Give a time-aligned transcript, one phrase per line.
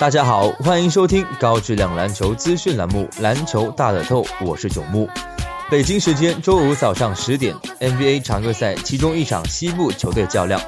[0.00, 5.06] 大家好，欢迎收听高质量篮球资讯栏目《篮球大乐透》，我是九木。
[5.70, 10.58] 北京时间周五早上十点，NBA 常规赛其中一场西部球队较量，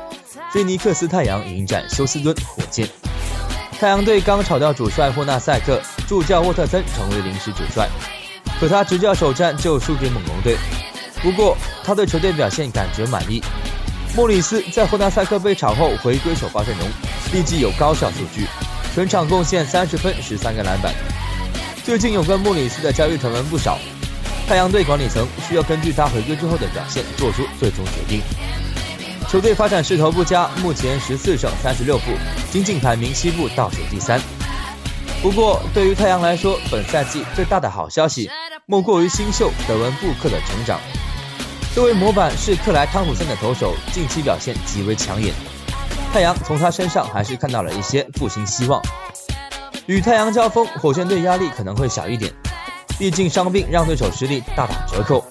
[0.53, 2.87] 菲尼克斯太阳迎战休斯敦火箭。
[3.80, 7.89] 太阳队刚炒掉主帅霍纳塞克，助教沃特森成为临时主帅，
[8.61, 10.59] 可他执教首战就输给猛龙队。
[11.23, 13.42] 不过他对球队表现感觉满意。
[14.14, 16.87] 莫里斯在霍纳塞克被炒后回归首发阵容，
[17.33, 18.47] 立即有高效数据。
[18.95, 20.92] 全场贡献三十分、十三个篮板。
[21.83, 23.78] 最近有关莫里斯的交易传闻不少，
[24.46, 28.20] 太阳队管理层需要根据他回归之后的表现做出最终决定。
[29.30, 32.12] 球队发展势头不佳，目前十四胜三十六负，
[32.50, 34.20] 仅仅排名西部倒数第三。
[35.22, 38.28] 不过，对于太阳来说，本赛季最大的好消息
[38.67, 40.78] 莫过于新秀德文布克的成长。
[41.74, 45.33] 这位模板是克莱汤普森的投手，近期表现极为抢眼。
[46.12, 48.82] 太阳从他身上还是看到了一些复兴希望。
[49.86, 52.30] 与太阳交锋，火箭队压力可能会小一点，
[52.98, 55.24] 毕竟伤病让对手实力大打折扣。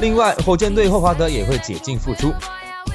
[0.00, 2.32] 另外，火箭队霍华德也会解禁复出，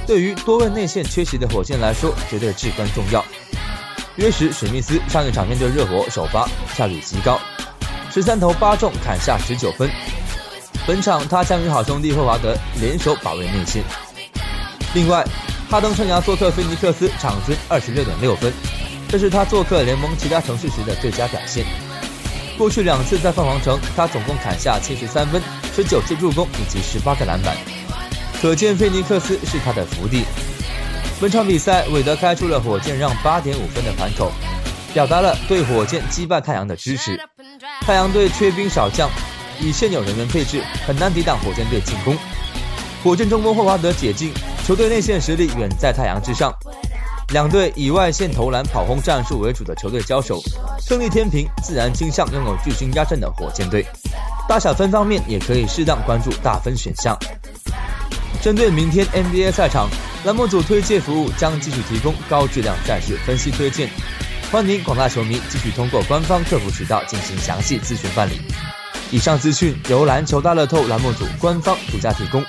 [0.08, 3.24] 对于多位内线缺席的火箭来说，绝对至关重要。
[4.16, 7.40] 约什史密斯上一场面对热火首发效率极高，
[8.12, 9.88] 十三投八中，砍下十九分。
[10.88, 13.84] 本场他将与好兄弟霍华德联手保卫内线。
[14.96, 15.24] 另外。
[15.70, 18.54] 哈登生涯做客菲尼克斯，场均二十六点六分，
[19.10, 21.66] 这是他做客联盟其他城市时的最佳表现。
[22.58, 25.42] 过去两次在凤凰城，他总共砍下七十三分、
[25.76, 27.58] 十九次助攻以及十八个篮板，
[28.42, 30.24] 可见菲尼克斯是他的福地。
[31.20, 34.32] 本场比赛，韦德开出了火箭让八点五分的盘口，
[34.94, 37.20] 表达了对火箭击败太阳的支持。
[37.82, 39.10] 太阳队缺兵少将，
[39.60, 42.16] 以现有人员配置，很难抵挡火箭队进攻。
[43.04, 44.32] 火箭中锋霍华德解禁。
[44.66, 46.52] 球队内线实力远在太阳之上，
[47.30, 50.42] 两队以外线投篮跑轰战术为主的球队交手，
[50.82, 53.86] 胜利天平自然倾向拥有巨星压阵的火箭队。
[54.50, 57.16] 大小分方面也可以适当关注大分选项。
[58.42, 59.88] 针对明天 NBA 赛场，
[60.24, 63.88] 栏目组推介服务将继续提供高质量赛事分析推荐，
[64.52, 68.42] 欢迎广大球迷继续通过官方客服渠道进行详细咨询办理。
[69.12, 72.44] 以上资讯由篮球大乐透栏目组官方独家提供。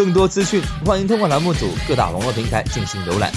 [0.00, 3.30] 更多资讯，欢迎通过栏目组各大网络平台进行浏览。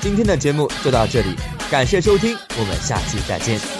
[0.00, 1.36] 今天的节目就到这里，
[1.70, 3.77] 感谢收听，我们下期再见。